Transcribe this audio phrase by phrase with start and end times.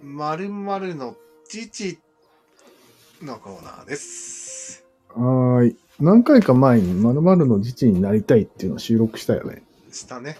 [0.00, 1.16] まるまるの
[1.48, 1.98] 父
[3.20, 4.84] のコーナーです。
[5.08, 5.76] はーい。
[5.98, 9.64] 何回か前に〇〇の自治になりたいっていうのを収録したよね。
[9.90, 10.38] したね。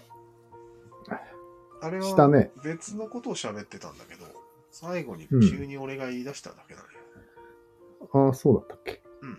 [1.80, 2.52] あれはしたね。
[2.62, 4.24] 別のことを喋ってたんだけど、
[4.70, 6.86] 最後にうん急に俺が言い出しただけだね。
[8.12, 9.02] ああ、そうだったっけ？
[9.22, 9.36] うん。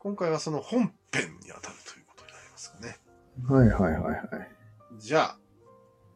[0.00, 2.98] 今回はその本編に当たるということになりますかね。
[3.48, 4.55] はいはいはいはい。
[4.98, 5.38] じゃあ、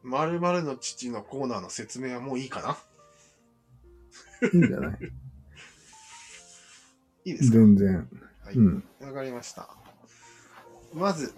[0.03, 2.77] まるまるの父のコーナーの説明はもういいかな？
[4.51, 4.97] いいんじゃない？
[7.25, 7.57] いいですか？
[7.57, 8.09] 全然。
[8.43, 8.55] はい。
[8.55, 8.83] うん。
[9.01, 9.69] わかりました。
[10.93, 11.33] まず、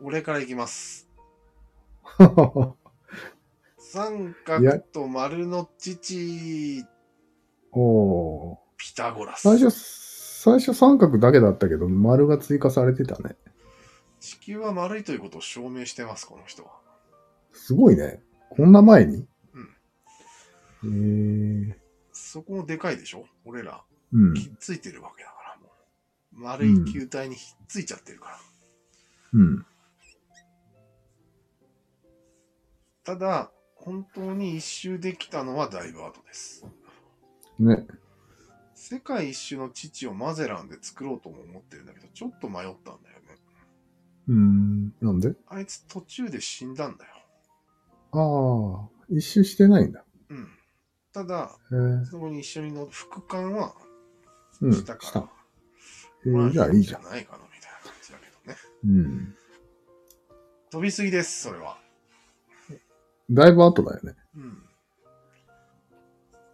[0.00, 1.08] 俺からいきます。
[3.78, 6.84] 三角と丸の父、
[7.72, 8.58] おー。
[8.78, 9.42] ピタゴラス。
[9.42, 13.36] 最初、最初三角だけだったけど、丸が追加されてたね。
[14.22, 16.70] 地球は丸いということを証明してます、この人は。
[17.52, 18.22] すごいね。
[18.50, 19.26] こんな前に？
[20.82, 21.68] うん。
[21.68, 21.78] へえ
[22.12, 23.24] そこもでかいでしょ？
[23.44, 24.34] 俺ら、うん。
[24.34, 25.72] ひっついてるわけだから、も
[26.34, 26.40] う。
[26.40, 28.38] 丸い球体にひっついちゃってるから。
[29.32, 29.66] うん。
[33.02, 36.64] ただ、本当に一周できたのはだいぶ後です。
[37.58, 37.88] ね。
[38.74, 43.36] 世界一周の父をマゼランで作ろうとも思ってるんだけど、ちょっと迷ったんだよね。
[44.28, 44.94] うーん。
[45.00, 45.34] なんで？
[45.48, 47.10] あいつ途中で死んだんだよ。
[48.12, 50.04] ああ、一周してないんだ。
[50.28, 50.48] うん。
[51.12, 51.56] ただ、
[52.10, 53.74] そこに一緒に乗る副官は
[54.60, 54.72] うん。
[54.72, 55.20] したから、した。
[55.20, 55.24] へ
[56.26, 57.02] えまあじゃあいいじゃん。
[57.02, 58.58] ないかなみたいな感じだけどね。
[58.84, 59.34] うん。
[60.70, 61.78] 飛びすぎです、それは。
[63.30, 64.14] だいぶ後だよね。
[64.36, 64.62] うん。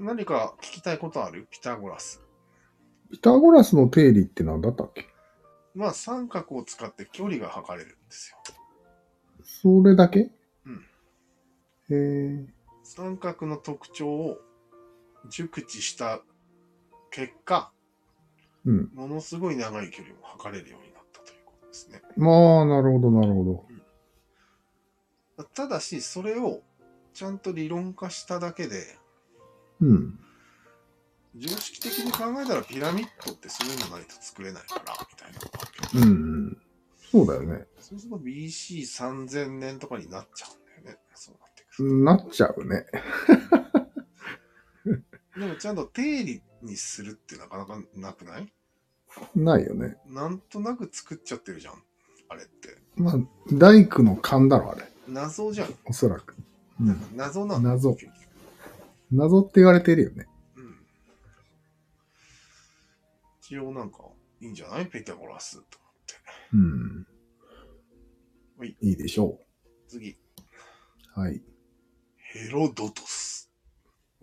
[0.06, 1.48] 何か聞きたいことある？
[1.50, 2.22] ピタゴラス。
[3.10, 5.06] ピタゴラスの定理って何だったっけ？
[5.78, 8.38] まあ、三角を使って距離が測れるんですよ。
[9.44, 10.32] それだけ？
[10.66, 10.84] うん。
[11.88, 12.46] へえ。
[12.82, 14.38] 三角の特徴を
[15.30, 16.20] 熟知した
[17.12, 17.70] 結果、
[18.66, 18.90] うん。
[18.92, 22.02] ものすごい長い距離も測れるようになったということですね。
[22.16, 23.64] まあ、なるほど、なるほ
[25.36, 25.44] ど。
[25.54, 26.60] ただし、それを
[27.14, 28.98] ちゃんと理論化しただけで、
[29.80, 30.18] うん。
[31.36, 35.38] 常識的に考えたらピラミッドってそういうのないと作れないから、みたいな。
[35.40, 35.57] うん
[35.94, 36.56] うん。
[37.10, 37.66] そうだよね。
[37.80, 41.02] そうすると BC3000 年とかになっちゃうんだよね。
[41.14, 42.04] そうなってくる。
[42.04, 42.86] なっちゃうね。
[45.38, 48.52] でもちゃんと定理にするってなかなかなくない？
[49.34, 49.96] ないよね。
[50.06, 51.82] なんとなく作っちゃってるじゃん。
[52.28, 52.76] あれって。
[52.96, 53.14] まあ、
[53.52, 54.82] 大工の勘だろ、あれ。
[55.08, 55.74] 謎じゃん。
[55.86, 56.36] おそらく。
[56.80, 57.16] うん。
[57.16, 57.96] 謎なんだ謎
[59.10, 60.26] 謎って言われてるよね。
[60.56, 60.86] うん。
[63.40, 63.98] 一応なんか
[64.40, 64.86] いいんじゃない？
[64.86, 66.14] ピタゴラスと思って。
[66.54, 67.06] うん。
[68.58, 69.38] はいいいでしょ
[69.88, 70.10] 次。
[70.10, 70.16] う。
[71.20, 71.42] はい。
[72.16, 73.50] ヘロドトス。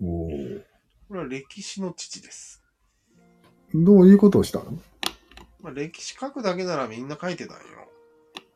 [0.01, 0.63] おー
[1.07, 2.61] これは歴史の父です。
[3.73, 4.79] どういうことをしたの？
[5.61, 7.63] まあ、歴史書くだけならみんな書いてたんよ。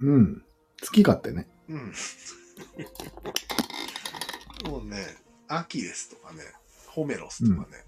[0.01, 0.41] うん。
[0.81, 1.47] 好き勝手ね。
[1.67, 1.93] うん。
[4.71, 4.97] もうね、
[5.47, 6.43] アキレスとかね、
[6.87, 7.85] ホメロスとかね、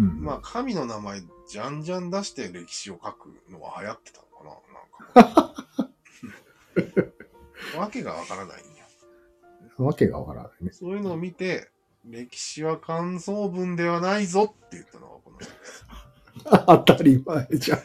[0.00, 0.22] うん。
[0.22, 4.44] まあ神の名前じゃんじゃん出して歴史を書くのは流行ってたのか
[5.14, 5.54] ななんか。
[7.78, 9.84] わけがわからないんよ。
[9.84, 10.72] わけがわからないね。
[10.72, 11.70] そういうのを見て、
[12.04, 15.86] 歴史は感想文ではないぞって言ったのがこの人です。
[16.66, 17.78] 当たり前じゃん。
[17.78, 17.82] ち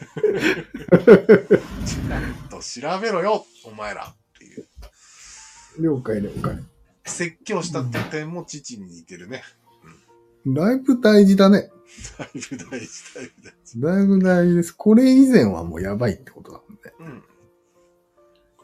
[2.12, 4.68] ゃんと調べろよ、お前らっていう。
[5.80, 6.58] 了解了解。
[7.04, 9.42] 説教したって点も父に似てるね。
[10.46, 11.70] だいぶ大事だね。
[12.18, 13.80] だいぶ大事、だいぶ大事。
[13.80, 14.72] だいぶ大事です。
[14.72, 16.78] これ以前はもうやばいってことだもんね。
[17.00, 17.24] うん。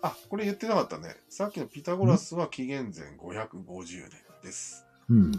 [0.02, 1.16] あ、これ言ってなかったね。
[1.28, 4.10] さっきのピタゴラスは紀元前550年
[4.42, 4.86] です。
[5.08, 5.32] うん。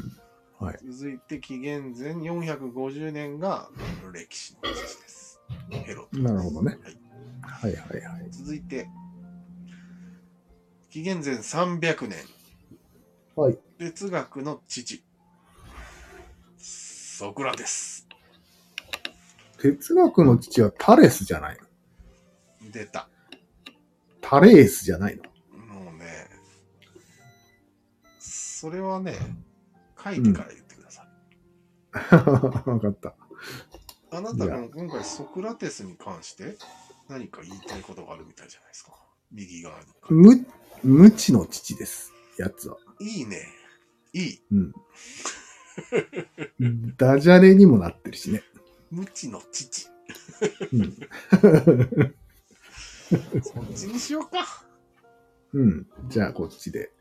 [0.59, 0.79] はい。
[0.89, 3.69] 続いて紀元前450年が
[4.13, 5.41] 歴史の父です。
[5.69, 6.77] ヘロトなるほどね
[7.41, 8.31] はい、はいはいはい。
[8.31, 8.87] 続いて、
[10.89, 12.19] 紀元前300年、
[13.35, 13.57] はい。
[13.79, 15.03] 哲学の父、
[17.23, 18.05] ソクラテス。
[19.57, 21.57] 哲学の父はタレスじゃない
[22.61, 22.69] の？
[22.69, 23.07] 出た。
[24.19, 25.23] タレースじゃないの？
[25.73, 26.27] もうね、
[28.19, 29.15] それはね、
[30.03, 32.67] 書いてから言ってください。
[32.69, 33.15] わかった。
[34.11, 36.57] あなたが今回ソクラテスに関して
[37.07, 38.99] 何か言いたいことがあるみたいじゃないですか。
[39.31, 39.85] 右側に。
[40.09, 40.45] 無、
[40.83, 42.11] 無知の父です。
[42.37, 42.75] やつは。
[42.99, 43.47] いいね。
[44.11, 44.41] いい。
[44.51, 44.73] うん。
[46.97, 48.43] ダジャレにもなってるしね。
[48.91, 49.87] 無知の父。
[50.71, 50.97] うん。
[53.43, 54.65] そっちにしようか。
[55.53, 55.87] うん。
[56.07, 56.91] じゃあ、こっちで。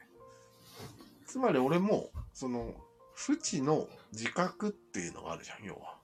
[1.27, 2.75] つまり俺も、その、
[3.15, 5.99] 不知の自覚っていうのがあるじゃん、要は。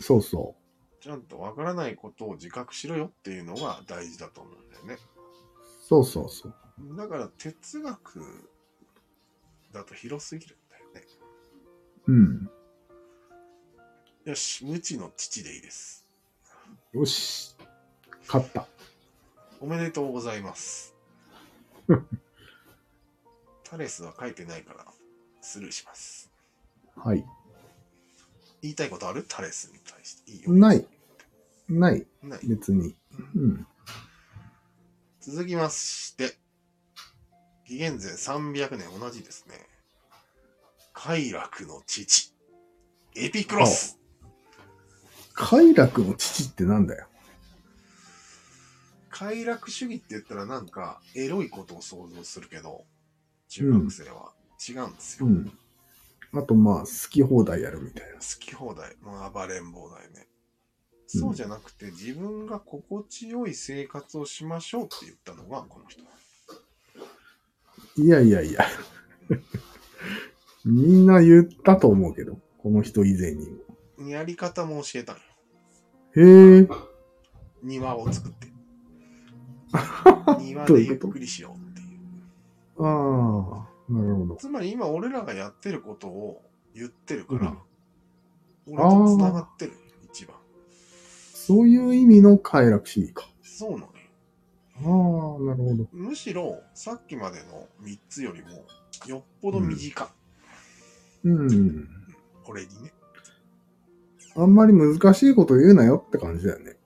[0.00, 0.56] そうそ
[1.00, 4.94] ちゃんとわからないことを自覚しろよっていうのが大事だと思うんだよね。
[4.94, 4.98] う。
[5.86, 6.54] そうそうそう。
[6.96, 8.50] だから哲学
[9.72, 10.58] だと広すぎる。
[12.06, 12.50] うん。
[14.24, 16.06] よし、無知の父でいいです。
[16.92, 17.56] よし。
[18.26, 18.66] 勝った。
[19.60, 20.94] おめでとうございます。
[23.64, 24.86] タレスは書いてないから
[25.40, 26.30] スルーします。
[26.96, 27.24] はい。
[28.62, 29.24] 言いたいことある？
[29.28, 30.30] タレスに対して。
[30.32, 30.52] いいよ。
[30.52, 30.86] ない。
[31.68, 32.06] ない。
[32.22, 32.40] ない。
[32.46, 32.96] 別に。
[33.34, 33.66] うん。
[35.20, 36.36] 続きまして、
[37.64, 39.75] 紀元前300年同じですね。
[40.98, 42.32] 快楽の父、
[43.14, 43.98] エピクロス。
[45.34, 47.06] 快楽の父ってなんだよ。
[49.10, 52.86] 快楽主義って言ったらなんかエロいことを想像するけど、
[53.48, 54.32] 中学生は
[54.66, 55.26] 違うんですよ。
[55.26, 55.52] うん。
[56.32, 58.14] あと、まあ、好き放題やるみたいな。
[58.14, 60.26] 好き放題、もう暴れん坊だよね。
[61.06, 66.00] そうじゃなくて、自分が心地よい生活をしましょうって言ったのがこの人。
[68.02, 68.66] いやいやいや。
[70.66, 73.48] みんな言ったと思うけど、この人以前に
[73.98, 74.08] も。
[74.10, 75.24] やり方も教えたのよ。
[76.16, 76.68] へえ。
[77.62, 78.48] 庭を作って。
[80.42, 82.84] 庭でゆっくりしようっていう。
[82.84, 84.36] ああ、なるほど。
[84.36, 86.42] つまり今俺らがやってることを
[86.74, 87.58] 言ってるから、うん
[88.68, 89.78] 俺と繋がってるよ
[90.12, 90.36] 一番。
[91.32, 93.28] そういう意味の快楽主義か。
[93.40, 93.92] そうなのよ。
[94.78, 95.88] ああ、なるほど。
[95.92, 98.64] むしろさっきまでの3つよりも
[99.06, 100.08] よっぽど短い、
[101.30, 101.88] うん。
[102.46, 102.92] 俺にね。
[104.36, 106.76] あんまり難しいこと言うなよって感じだよね。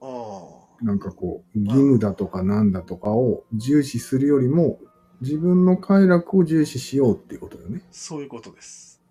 [0.00, 4.80] あなんかこう、義務だとかなんだとかを重視するよりも、
[5.20, 7.82] 自分の快楽を重視しようっていうことよね。
[7.82, 9.02] あ、そういうことです。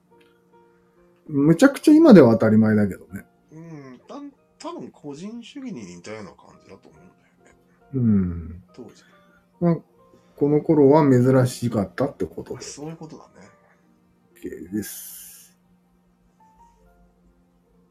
[1.27, 3.25] むちゃくちゃ今では当たり前だけどね。
[3.51, 4.15] うん、た
[4.59, 7.13] 多分個人主義に似たような感じだと思うんだよ
[7.45, 7.55] ね。
[7.93, 8.63] うん。
[8.73, 9.03] 当時。
[9.59, 9.77] まあ、
[10.37, 12.73] この頃は珍しかったってことです。
[12.75, 13.47] そういうことだね。
[14.43, 15.57] OK です。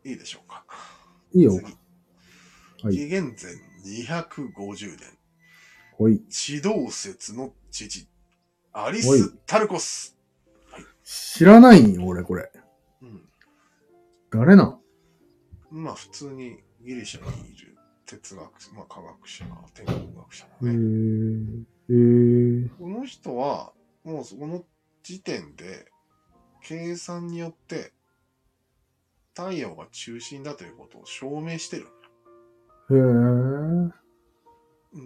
[0.05, 0.65] いいでしょうか。
[1.33, 1.53] いいよ。
[1.53, 1.65] 次。
[1.65, 1.77] はい
[2.95, 3.55] 紀元前
[4.05, 5.01] 250年。
[5.97, 6.23] ほい。
[6.29, 8.07] 地動説の父、
[8.73, 10.17] アリスタルコス。
[11.03, 12.53] 知らないんよ、俺これ。
[13.03, 13.23] うん。
[14.31, 14.81] 誰なん？
[15.71, 19.45] まあ普通にギリシャにいる哲学者、まあ科学者、
[19.75, 20.79] 天文学者へだね。
[21.89, 21.93] え。
[21.93, 21.97] へ
[22.67, 22.69] え。
[22.79, 23.73] この人は、
[24.05, 24.65] もうその
[25.03, 25.91] 時点で、
[26.67, 27.93] 計算によって、
[29.35, 31.87] 太陽が中心だということを証明してる。
[32.91, 32.97] へえ。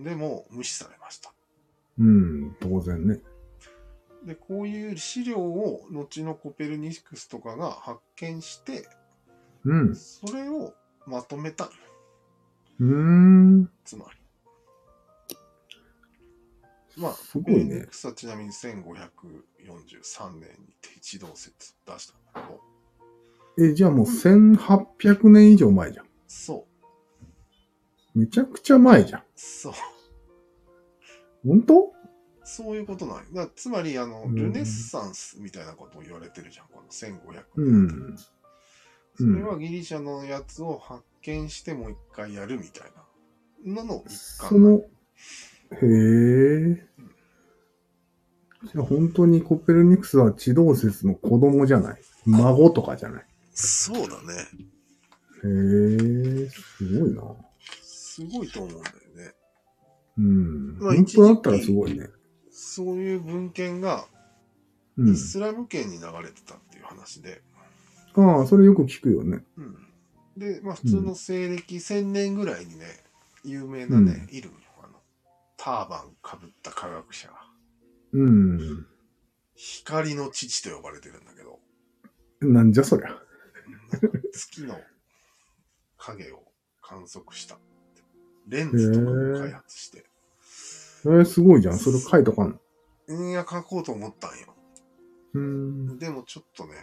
[0.03, 1.35] でも、無視されました。
[1.99, 3.21] うん、当然ね。
[4.25, 8.89] で、こういう資料を、後のコペルニクスとかが発見して、
[9.65, 9.95] うん。
[9.95, 10.73] それを
[11.07, 11.69] まとめた。
[12.79, 13.71] うーん。
[13.85, 14.20] つまり。
[17.01, 22.49] まあ、すごいねコペルニクスはちなみに1543年に鉄道説を出したんだ
[23.57, 26.07] けど、え、じゃあもう1800年以上前じゃん。
[26.27, 26.67] そ
[28.15, 29.23] う、めちゃくちゃ前じゃん。
[29.35, 29.73] そう、
[31.47, 31.93] 本当？
[32.45, 33.25] そういうことなんよ。
[33.33, 37.45] だつまり、あの、うんルネッサンスみたいなことを言われてるじゃん、この1500年。
[37.57, 38.17] うん。
[39.17, 42.93] それはギリシャのやつを発見してもう一回やるみたい
[43.65, 44.49] なのの一環。
[44.49, 44.87] その、へ
[45.83, 46.89] え。
[48.65, 52.01] じゃあ本当にコペルニクスは地動説の子供じゃない？
[52.27, 53.25] 孫とかじゃない？
[53.55, 54.35] そうだね。
[55.43, 57.23] へえ、すごいな。
[57.83, 59.35] すごいと思うんだよね。
[60.19, 60.79] うん。
[60.79, 62.07] まあ本当だったらすごいね。
[62.51, 64.07] そういう文献が
[64.99, 65.17] うんイ。
[65.17, 67.41] スラム圏に流れてたっていう話で、
[68.15, 69.43] ああ、それよく聞くよね。
[69.57, 69.77] うん
[70.37, 72.85] で、まあ普通の西暦1000年ぐらいにね、
[73.45, 74.59] 有名なね、いるんよ。
[74.83, 74.93] あの、
[75.57, 77.50] ターバンかぶった科学者が。
[78.13, 78.87] うん。
[79.55, 81.59] 光の父と呼ばれてるんだけど、
[82.41, 83.09] なんじゃそりゃ。
[84.33, 84.81] 月の
[85.99, 86.43] 影を
[86.81, 87.59] 観測した。
[88.49, 90.05] レンズとかも開発して。
[91.05, 91.79] えー、すごいじゃん。
[91.79, 92.59] それ書いとかん
[93.09, 93.31] の？
[93.31, 94.55] いや、書こうと思ったんよ。
[95.35, 95.99] うん。
[95.99, 96.75] でもちょっとね、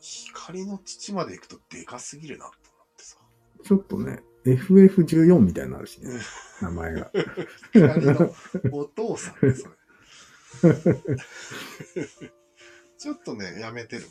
[0.00, 3.16] 光の父まで行くとでかすぎるなと思ってさ。
[3.64, 6.20] ちょっとね、FF14 みたいになるしねうん。
[6.68, 7.10] 名前が。
[7.72, 8.34] 光の
[8.72, 9.74] お父さんね、それ。
[12.98, 14.04] ちょっとね、やめてる。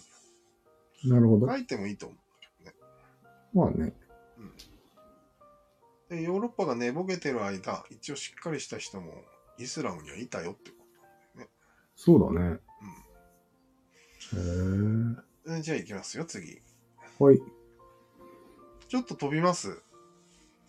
[1.06, 1.48] なるほど。
[1.48, 2.16] 書いてもいいと思
[3.54, 3.94] まあね。
[6.10, 6.16] う。
[6.16, 9.24] でヨーロッパが寝ぼけてる間、一応しっかりした人も
[9.58, 10.80] イスラムにはいたよってこ
[12.02, 12.52] そうだね。
[12.52, 12.60] へ
[14.38, 15.16] え。
[15.46, 15.56] と。
[15.58, 16.62] えじゃあ行きますよ、次。
[17.20, 17.42] はい。
[18.88, 19.84] ちょっと飛びます。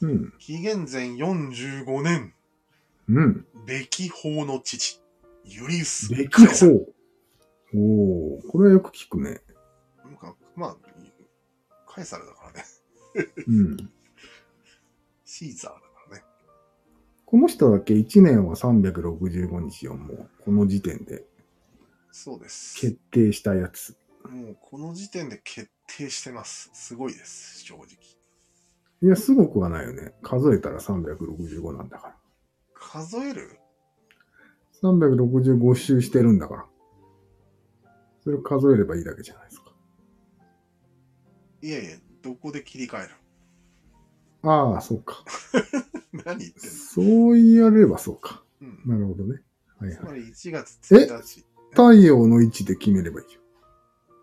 [0.01, 0.33] うん。
[0.41, 2.35] 紀元前45年、
[3.09, 3.47] うん。
[3.65, 5.01] 歴法の父、
[5.45, 6.95] ユリウス・歴カエサル
[7.73, 7.79] 法。
[7.79, 9.43] おお、これはよく聞くね。
[10.05, 10.77] なんかまあ、
[11.87, 12.65] カエサルだからね。
[13.47, 13.77] うん。
[15.25, 15.81] シーザーだか
[16.11, 16.25] らね。
[17.25, 21.25] この人だけ1年は365日をもう、この時点で
[22.11, 22.77] そうです。
[22.81, 23.97] 決定したやつ。
[24.29, 26.71] もうこの時点で決定してます。
[26.75, 27.87] すごいです、正直。
[29.03, 30.13] いや、すごくはないよね。
[30.23, 32.17] 数えたら365なんだから。
[32.75, 33.59] 数える？
[34.83, 36.67] 365周してるんだから。
[38.23, 39.73] それを数えればいいだけじゃないですか。
[41.63, 43.15] いやいや、どこで切り替える
[44.43, 45.25] ああ、そうか。
[46.25, 46.77] 何言ってんの？
[46.77, 48.45] そう言われればそうか。
[48.61, 48.83] うん。
[48.87, 49.43] なるほどね。
[49.79, 49.99] はいはい。
[49.99, 51.45] つまり1月1日。
[51.71, 53.41] 太陽の位置で決めればいいよ。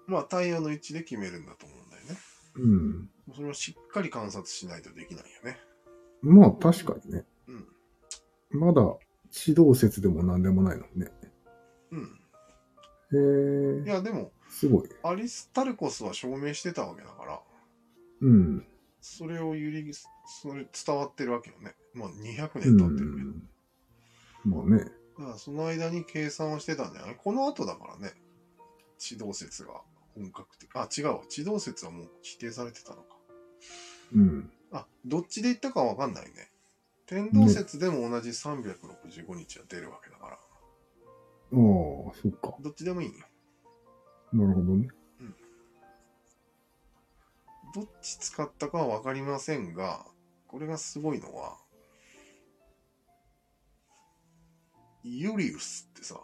[0.07, 2.17] まあ太陽の位置で決めるんだと思うんだよね。
[2.55, 3.09] うん。
[3.35, 5.59] それをしっかり観察しないとできないよね。
[6.21, 7.25] まあ確かにね。
[7.47, 8.59] うん。
[8.59, 8.81] まだ
[9.45, 11.11] 指導説でも何でもないのにね。
[11.91, 12.19] うん。
[13.11, 14.89] へえ、いや、でも、すごい。
[15.03, 17.41] アリスタルコスは証明してたわけだから、
[18.21, 18.65] うん。
[18.99, 21.75] それをゆり、それ伝わってるわけよね。
[21.93, 23.29] まあ200う年経ってるけど。
[23.29, 23.49] ん。
[24.45, 24.91] まあね。
[25.17, 27.15] だからその間に計算をしてたんじゃない？
[27.15, 28.13] この後だからね。
[28.97, 29.81] 地動説が
[30.15, 30.69] 本格的。
[30.73, 31.21] あ、違うわ。
[31.29, 33.15] 地動説はもう否定されてたのか。
[34.15, 34.51] うん。
[34.71, 36.51] あ、どっちで言ったかわかんないね。
[37.05, 38.33] 天動説でも同じ
[39.09, 40.33] 365日は出るわけだから。
[40.33, 40.39] ああ、
[41.49, 42.57] そっか。
[42.61, 43.25] どっちでもいいんよ。
[44.33, 44.89] なるほどね。
[47.73, 50.05] どっち使ったかはわかりませんが、
[50.47, 51.57] これがすごいのは、
[55.03, 56.19] ユリウスってさ、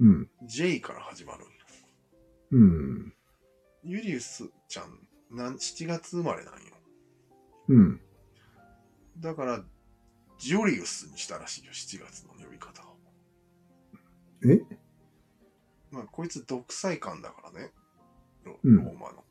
[0.00, 0.28] うん。
[0.42, 1.44] J から始まる。
[2.50, 3.14] うん。
[3.84, 6.60] ユリウスちゃん、なん7月生まれなんよ。
[7.68, 8.00] うん。
[9.18, 9.64] だから、
[10.44, 12.98] ジュリウスにしたらしいよ、7月の呼び方を。
[14.46, 14.60] え？
[15.90, 17.70] まあ、こいつ独裁官だからね。
[18.44, 19.24] ロうんローマの。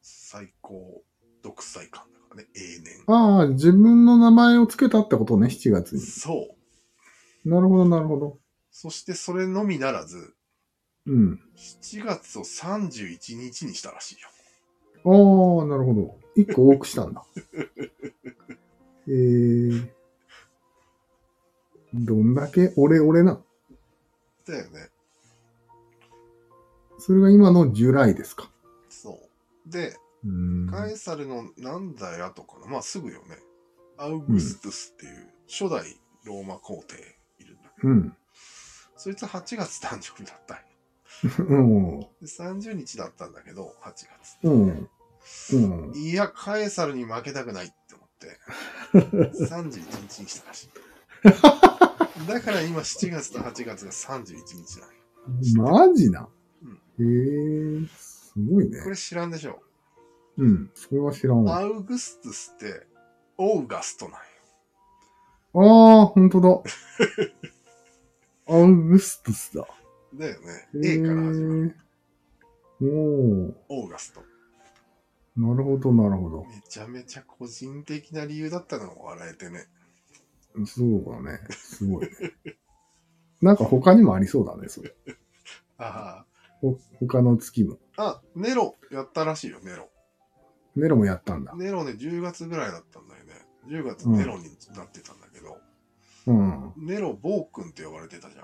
[0.00, 1.02] 最高
[1.42, 3.04] 独裁官だからね、永年。
[3.06, 6.00] ああ、自分の名前を付けたってことね、7月に。
[6.00, 6.56] そ
[7.44, 7.48] う。
[7.48, 8.38] なるほど、なるほど。
[8.70, 10.34] そしてそれのみならず、
[11.04, 11.40] うん。
[11.54, 14.28] 7月を31日にしたらしいよ。
[15.04, 16.18] ああ、なるほど。
[16.34, 17.22] 一個多くしたんだ。
[19.06, 19.93] えー。
[21.94, 23.40] どんだけ俺俺な。
[24.46, 24.88] だよね。
[26.98, 28.50] それが今のジュライですか。
[28.88, 29.20] そ
[29.66, 29.70] う。
[29.70, 30.68] で、うーん。
[30.68, 33.38] カエサルのなんだやとかな、まあすぐよね。
[33.96, 35.84] アウグストゥスっていう初代
[36.24, 36.96] ローマ皇帝
[37.38, 38.16] いるんだけど、うん。
[38.96, 40.62] そいつ8月誕生日だったんよ。
[41.48, 42.00] うん。
[42.00, 44.38] で30日だったんだけど、8月。
[44.42, 44.88] うん。
[45.52, 45.92] うん。
[45.94, 48.40] いや、カエサルに負けたくないって思って、
[49.44, 50.70] 31日にしたらしい。
[52.28, 54.86] だから今7月と8月が31日な。
[55.62, 56.28] マジな？
[56.62, 58.90] うんへえー、すごいねこ。
[58.90, 59.60] れ知らんでしょ？
[60.36, 60.70] うん。
[60.74, 61.56] それは知らんわ。
[61.58, 62.86] アウグストゥスって、
[63.38, 64.18] オーガストなんよ。
[65.54, 66.48] ああ、ほんとだ。
[68.46, 69.66] アウグストゥスだ。
[70.14, 70.68] だよね。
[70.84, 71.76] へ A から始まる。
[72.80, 73.54] ーおー。
[73.68, 74.22] オーガスト。
[75.36, 76.44] なるほど、なるほど。
[76.44, 79.66] めちゃめちゃ個人的な理由だったのが笑えてね。
[80.66, 81.40] そうだね。
[81.50, 82.10] すごいね。
[83.42, 84.94] なんか他にもありそうだね、それ。
[85.78, 86.24] あ
[86.60, 87.78] ほ他の月も。
[87.96, 88.06] あ。
[88.06, 89.90] あ、ネロやったらしいよ、ネロ。
[90.76, 91.54] ネロもやったんだ。
[91.56, 93.32] ネロね、10月ぐらいだったんだよね。
[93.68, 94.44] 10月ネロに
[94.74, 95.58] なってたんだけど、
[96.26, 96.72] うん。
[96.76, 98.42] ネロ暴君って呼ばれてたじゃ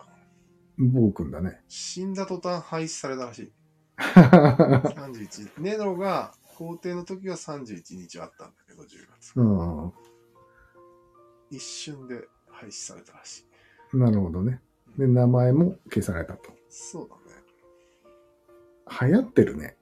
[0.83, 0.93] ん。
[0.93, 1.61] 暴君だね。
[1.69, 3.53] 死んだ途端廃止されたらしい。
[3.99, 5.61] 31。
[5.61, 8.87] ネロが皇帝の時は31日あったんだけど、10
[9.19, 9.33] 月。
[9.37, 9.93] うん。
[11.51, 13.45] 一瞬で廃止されたらし
[13.93, 13.97] い。
[13.97, 14.61] なるほどね。
[14.97, 16.51] で、名前も消されたと。
[16.69, 17.21] そうだね。
[19.13, 19.77] 流行ってるね。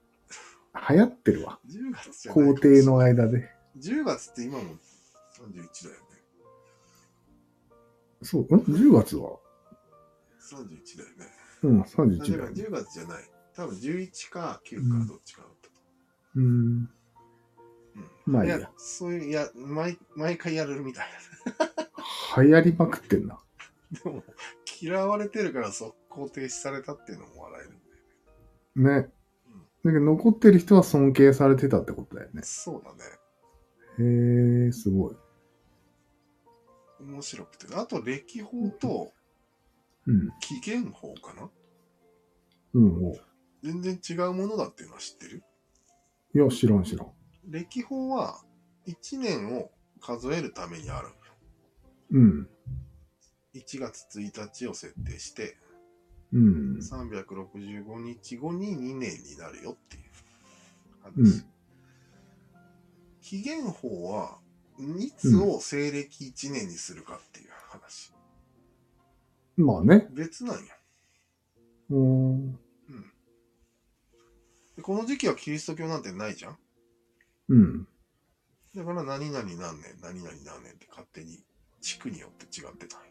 [0.89, 1.59] 流行ってるわ。
[1.67, 3.49] 10月じゃない皇帝の間で。
[3.77, 6.09] 10月って今も31だよね。
[8.21, 9.37] そう、ん ?10 月は
[10.41, 11.39] ？31だよね。
[11.63, 12.63] うん、あ31でもだよね。
[12.63, 13.23] 10月じゃない。
[13.55, 15.73] 多分11か9うんかどっちかだったと。
[16.35, 16.89] うん。
[18.29, 21.07] うんまあいいやや、そういう、いや、毎毎回やるみたい
[22.37, 23.39] 流行りまくってんな。
[23.91, 23.99] な。
[24.03, 24.23] でも、
[24.81, 27.69] 嫌われてるから速攻停止されたっていうのも笑える
[28.81, 29.07] んだよね。
[29.07, 29.09] ね。
[29.83, 32.41] だけど残ってる人は尊敬されてたってことだよね。
[32.43, 32.99] そうだね。
[33.97, 35.15] へえ、すごい。
[37.01, 37.73] 面白くて。
[37.75, 39.11] あと、歴法と
[40.05, 40.29] うん。
[40.39, 41.49] 紀元法かな？
[42.73, 43.05] うん。
[43.07, 43.15] お
[43.63, 45.43] 全然違うものだっていうのは知ってる？
[46.35, 47.07] いや、知らん知らん。
[47.49, 48.41] 歴法は
[48.87, 51.07] 1年を数えるためにある。
[52.11, 52.49] うん。
[53.55, 55.57] 1月1日を設定して、
[56.31, 56.77] うん。
[56.77, 60.03] 365日後に2年になるよっていう
[61.03, 61.41] 話。
[61.41, 61.49] うん
[63.21, 64.39] 紀元法は
[64.79, 68.11] いつを西暦1年にするかっていう話。
[69.55, 70.07] まあね。
[70.09, 70.61] 別なんや。
[71.91, 72.59] うーん。
[74.79, 76.57] でこの時期はキリスト教なんてないじゃん
[77.49, 77.87] うん。
[78.75, 81.39] だから何々何年、何々何年って勝手に
[81.81, 83.07] 地区によって違ってたんや。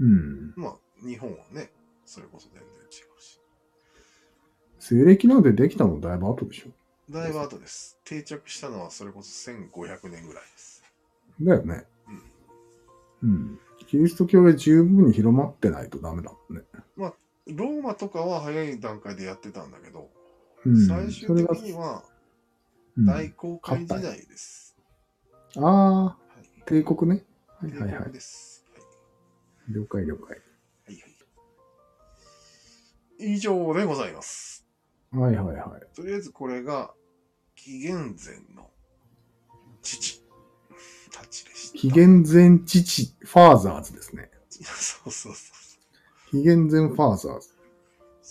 [0.00, 0.54] うん。
[0.56, 1.70] まあ、日本はね、
[2.04, 3.40] それこそ全然違うし。
[4.78, 6.70] 西暦なんてできたのだいぶ後でしょ。
[7.12, 7.98] だいぶ後です。
[8.04, 10.82] 定着したのはそれこそ1500年ぐらいです。
[11.40, 11.84] だよね。
[13.22, 13.58] うん。
[13.86, 16.62] キリスト教が十分に広まってないとダメだもんね。
[17.46, 20.08] ローマとかは早い段階でやってたんだけど、
[20.64, 20.86] うん。
[20.86, 22.11] 最終的にはうん
[22.98, 24.76] 大航海時代です。
[25.56, 26.62] ああ、はい。
[26.66, 27.24] 帝国ね。
[27.58, 28.12] はい帝はいはい国。
[28.12, 28.64] です。
[29.70, 30.24] 了解了解。
[30.26, 30.38] はい。
[30.86, 31.12] はいはい。
[33.34, 34.66] 以上でございます。
[35.12, 35.94] はいはいはい。
[35.94, 36.92] とりあえずこれが
[37.54, 38.70] 紀元前の
[39.82, 40.22] 父
[41.12, 41.78] たちでした。
[41.78, 44.30] 紀元前父、ファーザーズですね。
[44.50, 46.30] そうそうそう。
[46.30, 47.51] 紀元前ファーザーズ。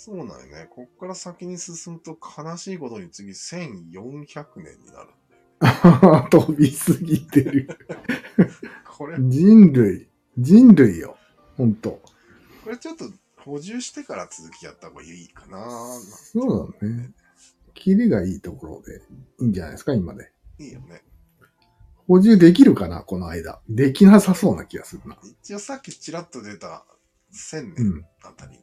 [0.04, 0.68] そうなんよね。
[0.72, 5.10] こっから先に進むと悲しいことに次1400年になる。
[6.32, 7.68] 飛びすぎてる。
[8.98, 11.18] これ、人類、人類よ。
[11.56, 12.02] ほんと。
[12.64, 15.60] これちょっと補充してから続きやった方がいいかな。
[16.00, 17.12] そうだね。
[17.76, 19.04] キリがいいところで
[19.40, 20.32] いいんじゃないですか、今で。
[20.58, 21.04] いいよね。
[22.08, 23.62] 補充できるかな、この間。
[23.70, 25.20] できなさそうな気がするな。
[25.44, 26.88] 一応さっきちらっと出た
[27.32, 28.06] 1000う年ん。
[28.24, 28.61] あたりの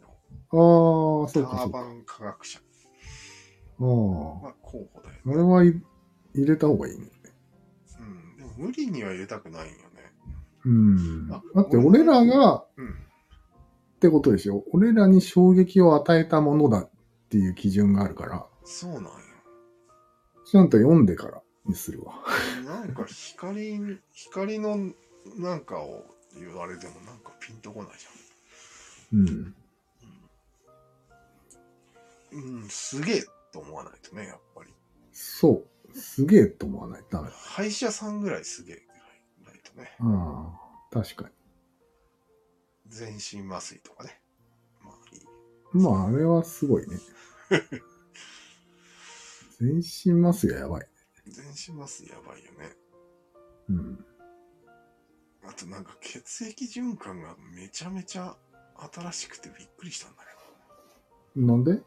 [0.50, 1.64] ああ、タそうかそうか。
[1.66, 2.62] ーバン科学者あ
[3.82, 3.84] あ。
[3.84, 5.20] が候補だよね。
[5.26, 5.68] あれはい
[6.34, 7.06] 入れた方がいいね。
[8.00, 8.36] うん。
[8.36, 10.12] でも無理には入れたくないんよね。
[10.64, 11.28] うん。
[11.32, 12.90] あだって俺らが、うん。
[12.90, 16.90] ってことでしょ俺らに衝撃を与えたものだっ
[17.30, 19.10] ていう基準があるから、そうなんよ。
[20.46, 22.14] ちゃんと読んでからにするわ。
[22.64, 24.76] なんか光に、光の
[25.36, 26.04] なんかを
[26.38, 28.06] 言われてもなんかピンとこないじ
[29.12, 29.28] うん。
[29.28, 29.54] ゃん。
[32.32, 34.72] うん、すげえと思わないとね、やっぱり。
[35.12, 35.98] そう。
[35.98, 37.34] すげえと思わないとダメだ。
[37.34, 38.82] 歯医者さんぐらいすげえぐ
[39.46, 39.96] らいないとね。
[40.00, 40.60] あ
[40.90, 41.30] あ、確か
[42.86, 44.20] 全身麻酔とかね。
[44.82, 45.20] まあいい。
[45.76, 45.84] に。
[45.84, 46.98] まあ、あれはすごいね。
[49.58, 50.88] 全身麻酔はやばい。
[51.26, 52.76] 全身麻酔やばいよね。
[53.68, 54.06] うん。
[55.44, 58.36] あとなんか血液循環がめちゃめちゃ
[58.92, 60.22] 新しくてびっくりしたんだ
[61.36, 61.80] なんで？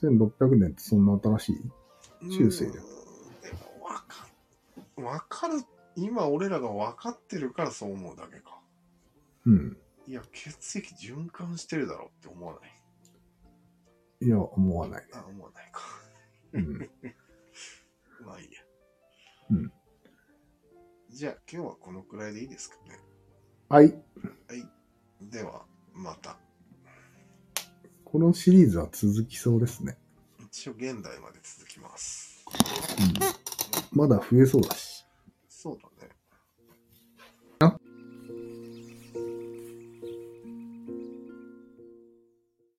[0.00, 1.52] ?1600 年ってそんな新し
[2.22, 2.30] い？
[2.30, 2.84] 中世でわ
[4.08, 4.26] か
[4.96, 5.04] る。
[5.04, 5.54] わかる。
[5.96, 8.60] 今俺らが分かってるからそう思うだけか。
[9.44, 9.76] うん。
[10.06, 12.70] いや、血液循環してるだろうって思わない？
[14.26, 15.08] いや、思わないね。
[15.14, 15.80] あ、思わないか。
[16.54, 16.90] うん。
[18.24, 18.62] まあいいや。
[19.50, 19.72] うん。
[21.10, 22.98] じゃあ今日はこのくらいでいいですかね？
[23.68, 23.94] はい。
[25.20, 26.38] では、また。
[28.12, 29.96] このシリーズは続きそうですね。
[30.38, 32.44] 一応現代まで続きます。
[33.00, 33.98] うん。
[33.98, 34.91] まだ増えそうだし。